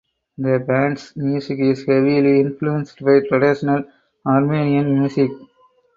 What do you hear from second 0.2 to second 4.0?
The band’s music is heavily influenced by traditional